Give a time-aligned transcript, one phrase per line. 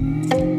[0.00, 0.49] Mm-hmm.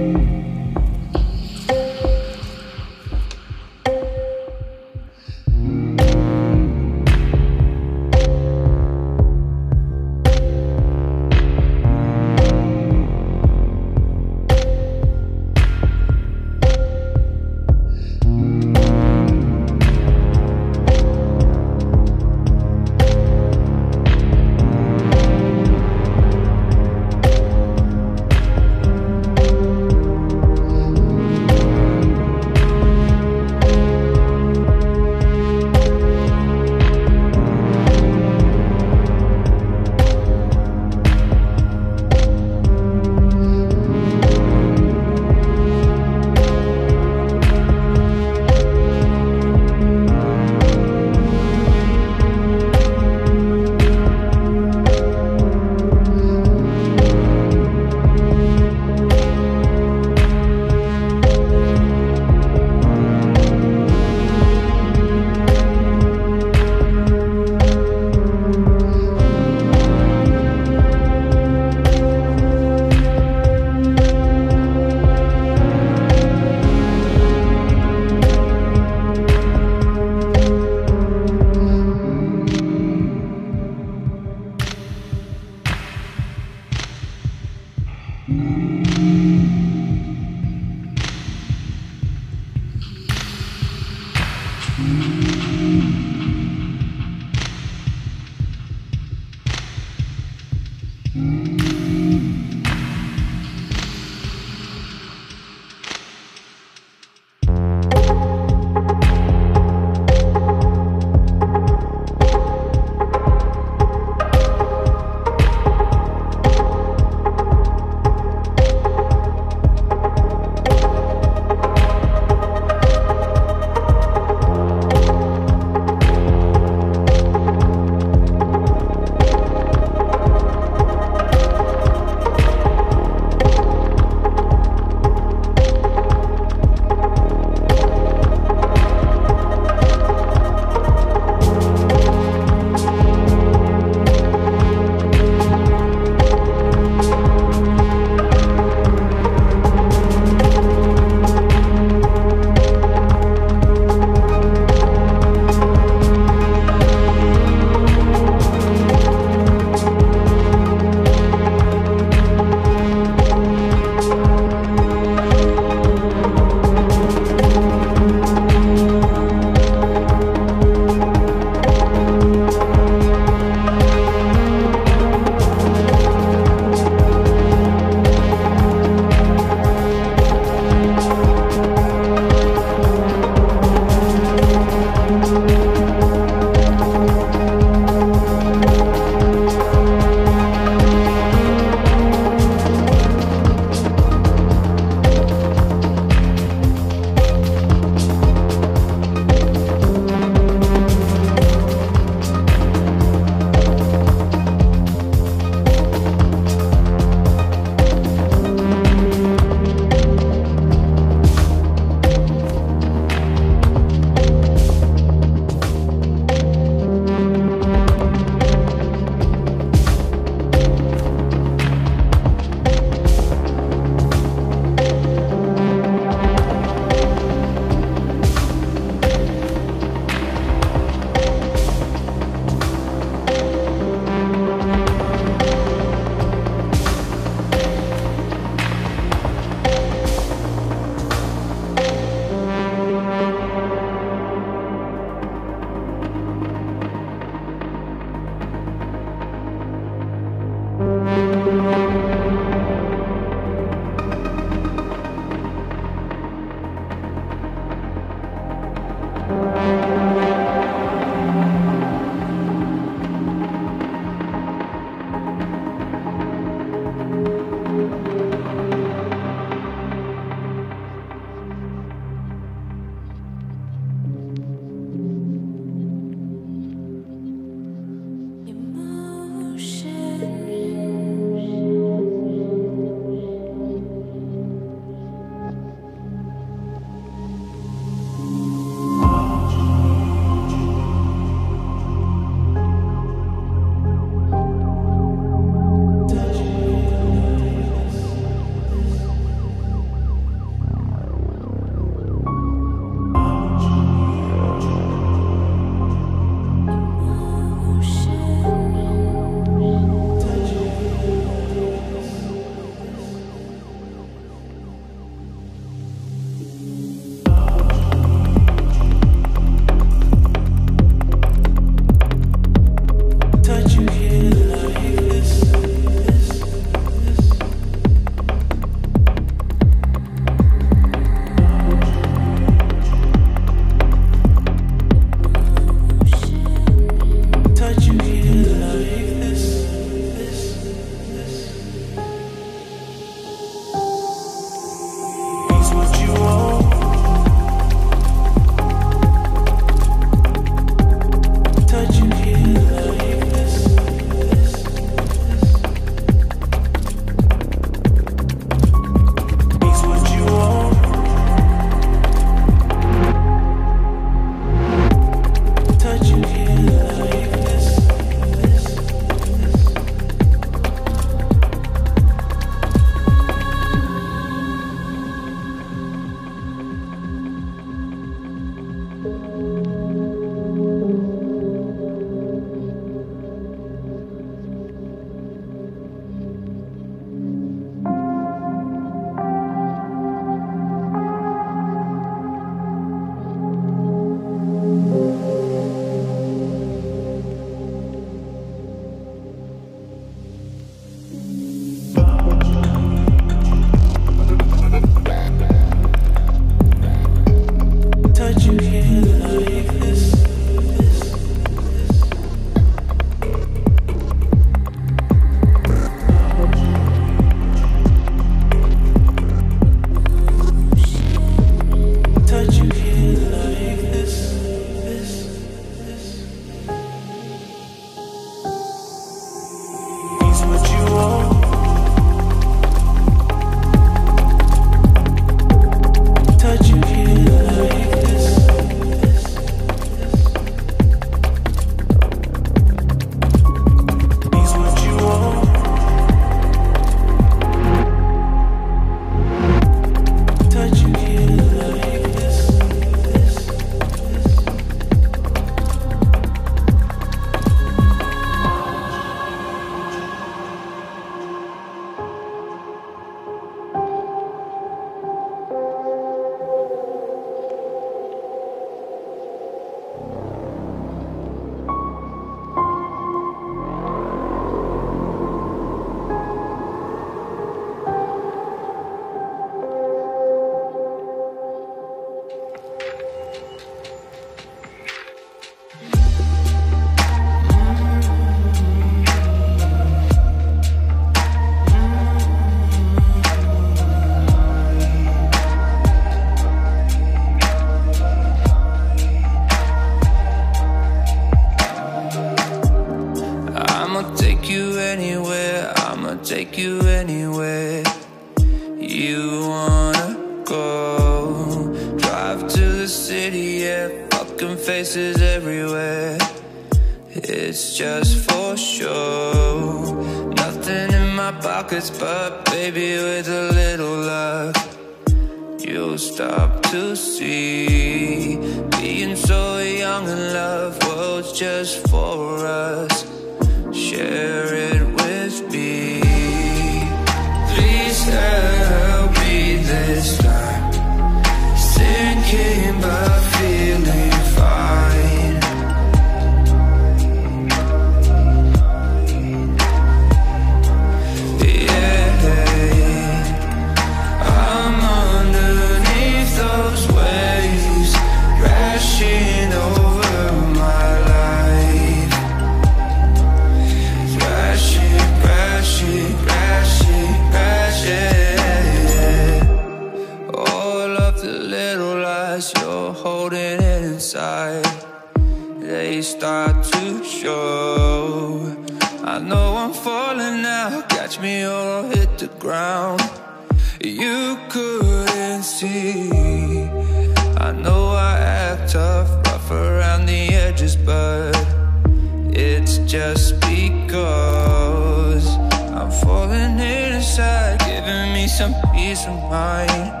[598.91, 600.00] peace of mind.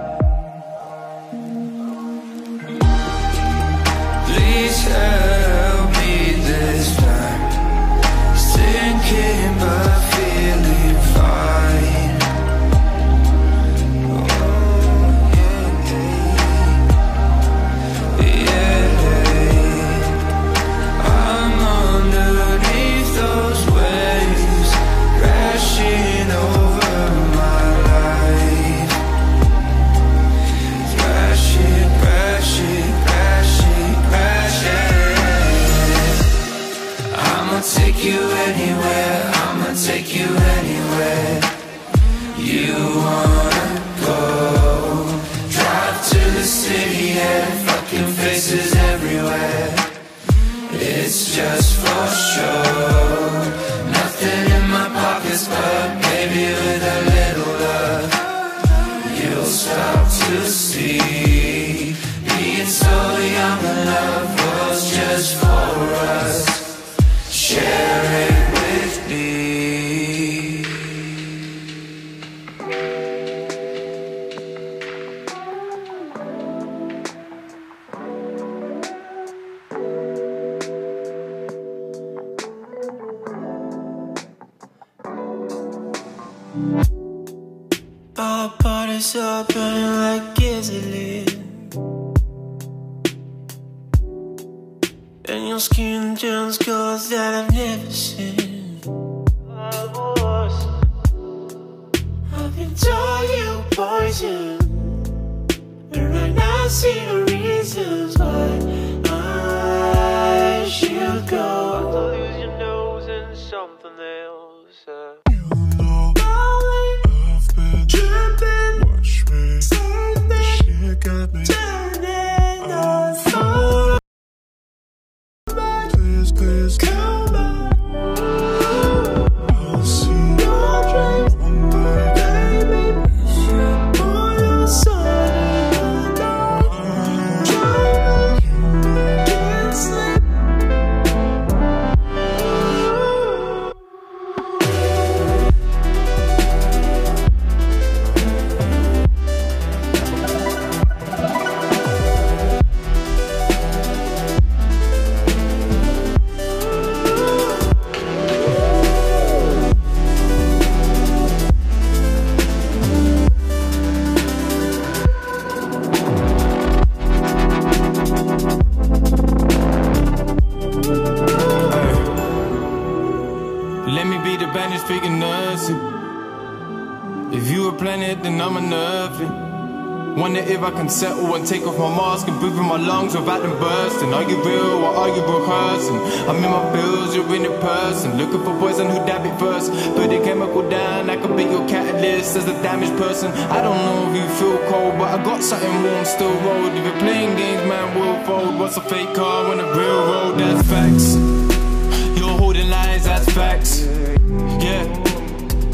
[180.91, 184.13] settle and take off my mask and breathe in my lungs without them bursting.
[184.13, 185.95] Are you real or are you rehearsing?
[186.27, 188.17] I'm in my bills, you're in a person.
[188.17, 189.71] Looking for poison who dab it first.
[189.95, 193.31] Put the chemical down, I could be your catalyst as a damaged person.
[193.31, 196.73] I don't know if you feel cold, but I got something warm still rolled.
[196.73, 198.59] If you're playing games, man, we'll fold.
[198.59, 200.39] What's a fake car when a real road?
[200.39, 201.50] That's facts.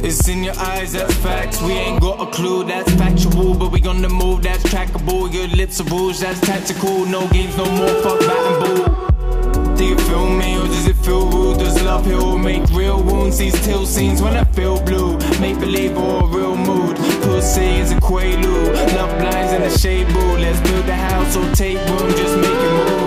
[0.08, 1.62] It's in your eyes, that's facts.
[1.62, 3.54] We ain't got a clue, that's factual.
[3.56, 5.34] But we on the move, that's trackable.
[5.34, 7.06] Your lips are rouge, that's tactical.
[7.06, 9.76] No games, no more, fuck bat and boo.
[9.76, 11.60] Do you feel me or does it feel rude?
[11.60, 12.38] Does love heal?
[12.38, 15.18] Make real wounds, these till scenes when I feel blue.
[15.42, 16.96] Make believe or a real mood.
[17.24, 18.76] Pussy is a quaalude.
[18.96, 20.38] Love blinds in the shade boo.
[20.38, 23.07] Let's build a house or take room, just make it move.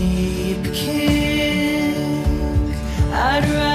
[0.00, 1.94] Deep king,
[3.12, 3.69] I'd rather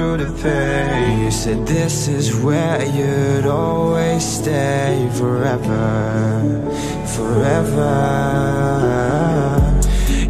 [0.00, 1.24] through the pain.
[1.24, 5.78] You said this is where you'd always stay forever,
[7.14, 7.92] forever.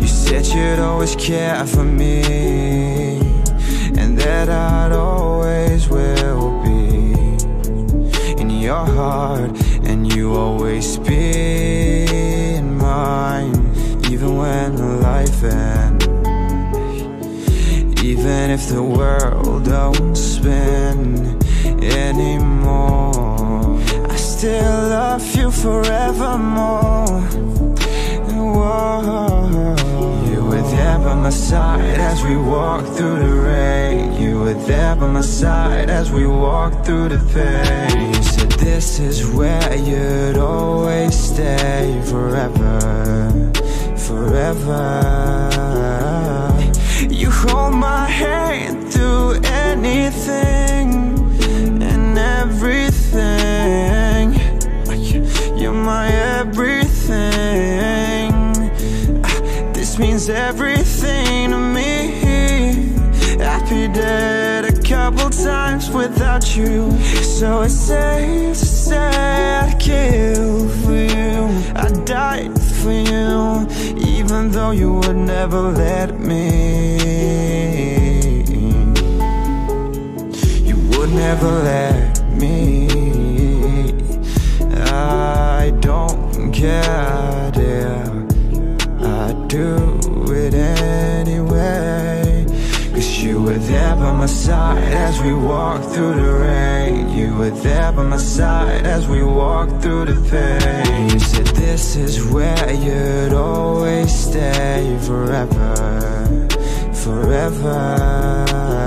[0.01, 1.65] You said you'd always care
[18.11, 21.39] Even if the world don't spin
[21.81, 23.79] anymore,
[24.11, 27.21] I still love you forevermore.
[28.35, 29.77] Whoa.
[30.29, 34.21] You were there by my side as we walked through the rain.
[34.21, 38.13] You were there by my side as we walked through the pain.
[38.13, 43.53] You said this is where you'd always stay forever,
[43.97, 46.00] forever.
[47.43, 50.89] Hold my hand through anything
[51.83, 53.25] and everything.
[55.59, 56.71] You're my everything.
[59.73, 62.93] This means everything to me.
[63.43, 66.93] I'd be dead a couple times without you.
[67.23, 71.49] So it's safe to say I'd kill for you.
[71.75, 77.00] I died for you, even though you would never let me.
[80.69, 82.89] You would never let me.
[84.93, 88.27] I don't care, dear.
[89.03, 89.67] I do
[90.33, 92.47] it anyway.
[92.93, 97.09] Cause you were there by my side as we walked through the rain.
[97.17, 101.09] You were there by my side as we walked through the pain.
[101.11, 106.29] You said this is where you'd always stay forever,
[107.11, 108.80] forever.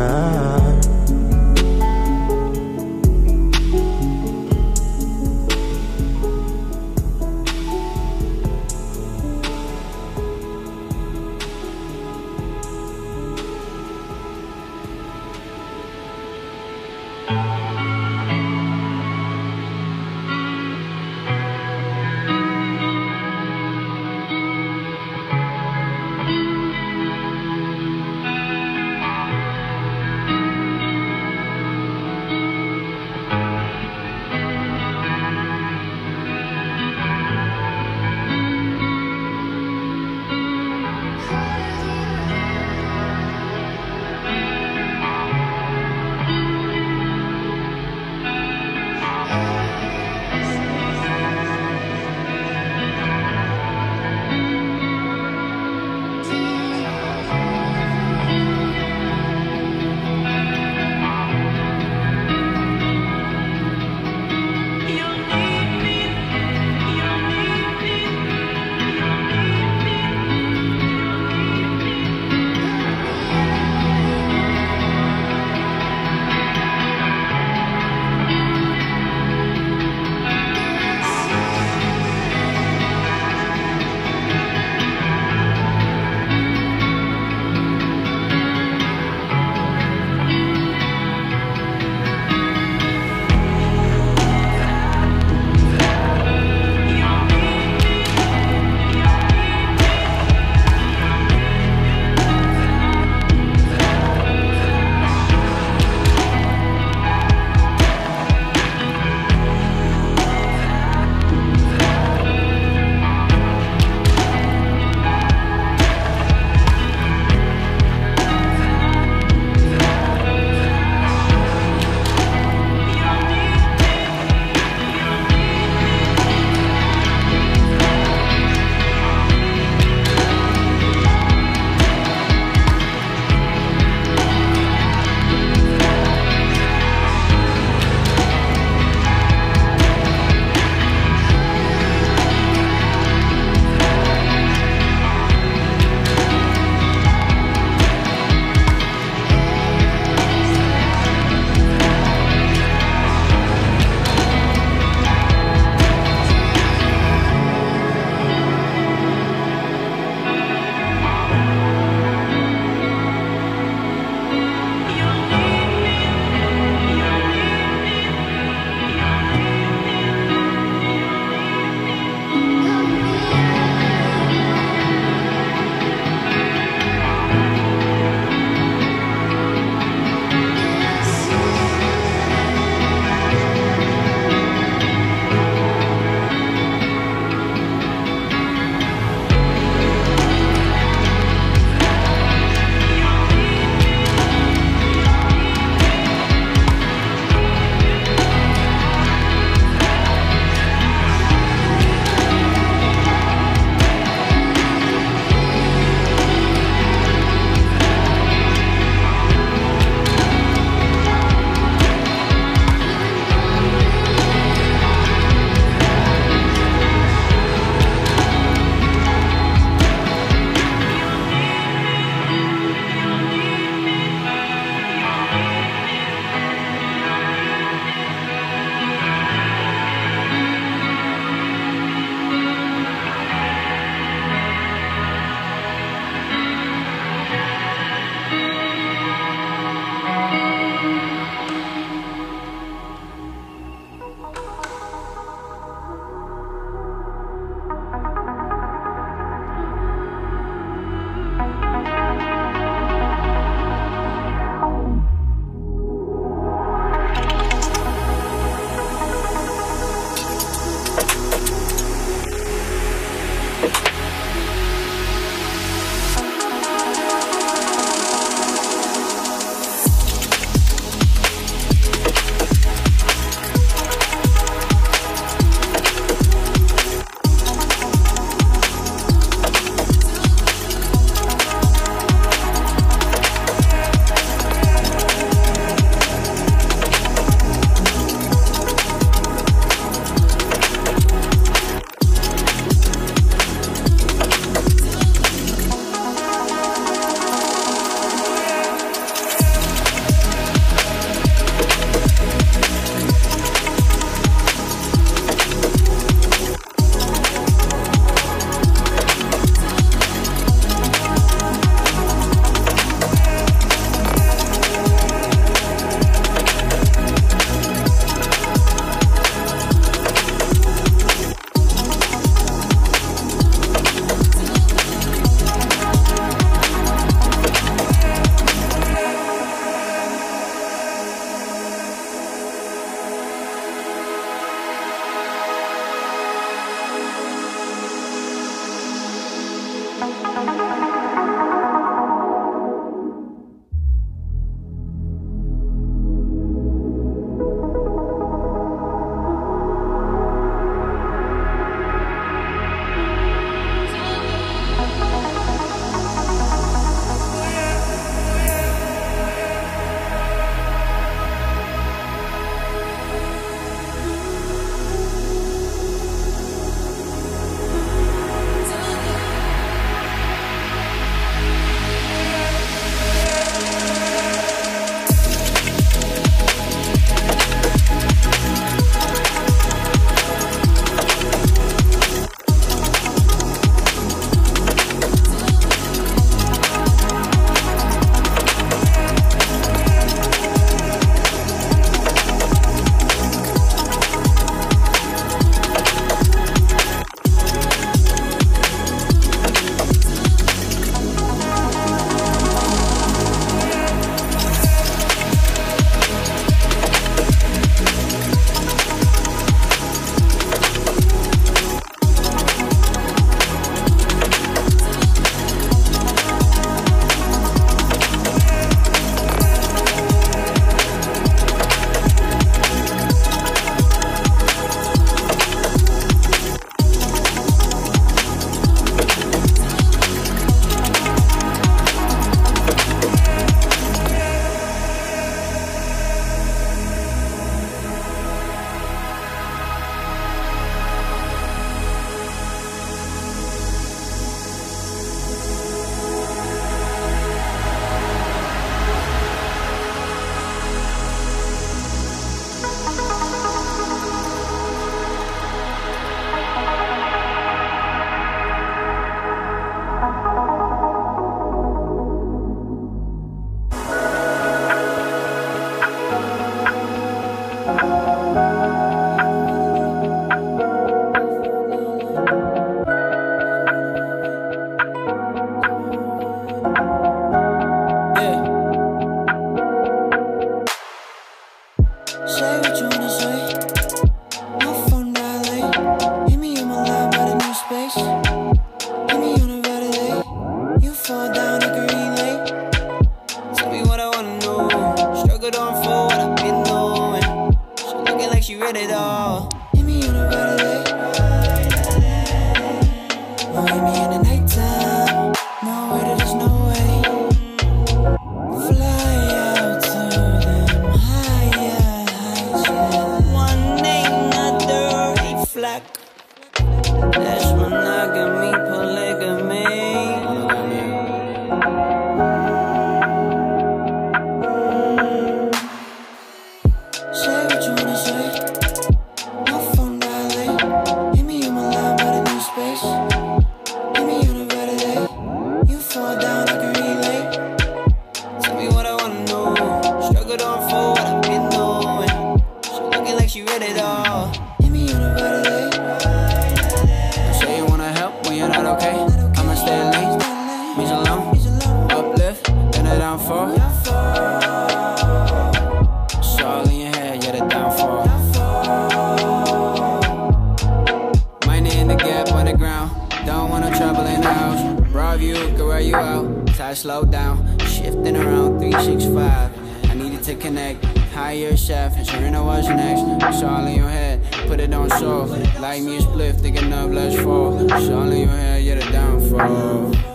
[566.84, 569.90] Slow down, shifting around 365.
[569.90, 570.84] I needed to connect.
[571.14, 573.04] Hire chef, ensuring I was next.
[573.24, 575.24] It's all in your head, put it on show.
[575.62, 577.58] Like me a spliff, thinking of let's fall.
[577.72, 580.13] It's all in your head, yeah, the downfall.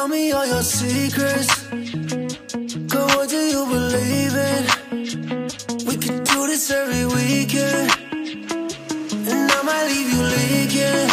[0.00, 1.50] Tell me all your secrets.
[2.90, 4.64] What do you believe in?
[5.84, 7.90] We could do this every weekend.
[9.28, 11.08] And I might leave you leaking.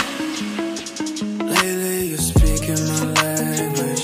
[1.49, 4.03] Lately you're speaking my language.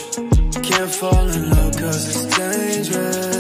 [0.67, 3.32] Can't fall in love cause it's dangerous.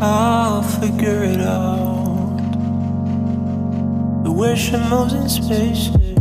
[0.00, 2.38] I'll figure it out.
[4.24, 6.13] The way she moves in spaces.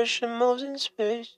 [0.00, 1.36] Russian moves in space.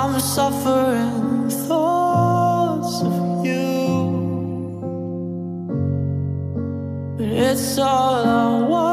[0.00, 4.06] I'm suffering thoughts of you,
[7.18, 8.87] but it's all I want.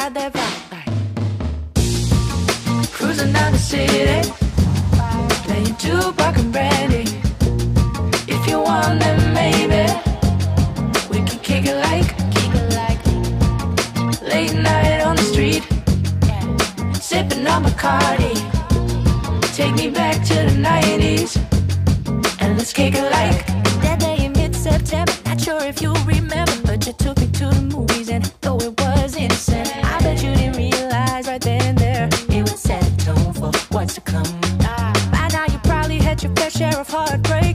[0.00, 0.92] ride that vibe.
[2.92, 4.22] Cruising down the city,
[5.44, 7.04] playing Tupac and Brandy.
[8.34, 9.82] If you want, then maybe
[11.10, 13.00] we can kick it like, kick it like.
[14.22, 15.64] Late night on the street,
[16.94, 18.34] sipping on Bacardi.
[19.54, 21.36] Take me back to the 90s,
[22.40, 23.46] and let's kick it like.
[23.82, 27.19] That day in mid-September, not sure if you remember, but you took
[36.90, 37.49] heartbreak.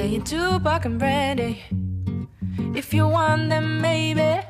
[0.00, 1.62] Playing Tupac and Brandy.
[2.74, 4.40] If you want them, maybe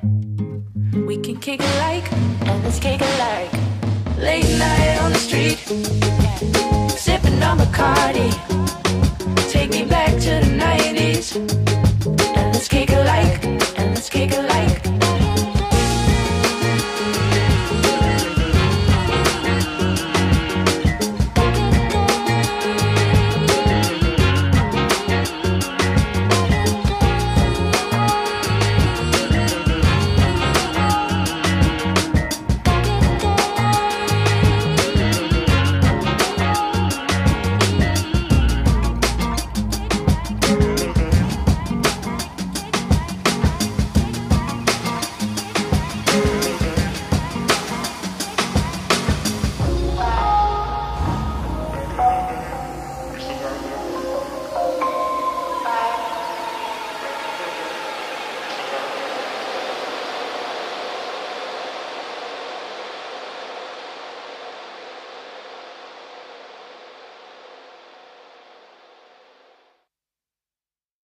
[1.09, 2.07] we can kick it like,
[2.47, 3.51] and let's kick it like
[4.17, 5.59] late night on the street,
[6.97, 8.31] sipping on Bacardi.
[9.51, 10.51] Take me back to the